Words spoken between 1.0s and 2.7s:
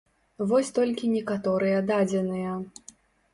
некаторыя дадзеныя.